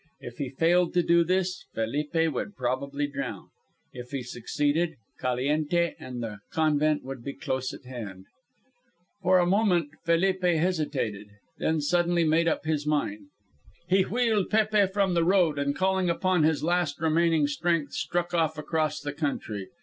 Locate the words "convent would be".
6.51-7.33